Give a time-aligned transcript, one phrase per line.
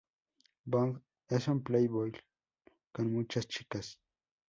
[0.65, 0.99] Bond
[1.29, 2.11] es un playboy
[2.91, 3.99] con muchas chicas.